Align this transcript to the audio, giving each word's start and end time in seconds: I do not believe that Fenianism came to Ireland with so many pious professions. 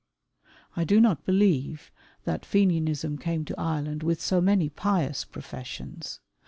I 0.75 0.83
do 0.83 0.99
not 0.99 1.27
believe 1.27 1.91
that 2.23 2.43
Fenianism 2.43 3.19
came 3.19 3.45
to 3.45 3.55
Ireland 3.59 4.01
with 4.01 4.19
so 4.19 4.41
many 4.41 4.67
pious 4.67 5.23
professions. 5.23 6.19